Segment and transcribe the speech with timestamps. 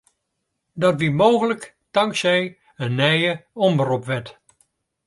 [0.81, 1.63] Dat wie mooglik
[1.93, 2.45] tanksij
[2.83, 4.27] in nije omropwet.